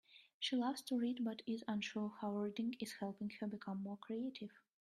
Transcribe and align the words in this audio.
She 0.39 0.55
loves 0.55 0.81
to 0.85 0.97
read, 0.97 1.23
but 1.23 1.43
is 1.45 1.63
unsure 1.67 2.13
how 2.21 2.33
reading 2.35 2.73
is 2.79 2.93
helping 2.93 3.29
her 3.39 3.45
become 3.45 3.83
more 3.83 3.97
creative. 3.99 4.49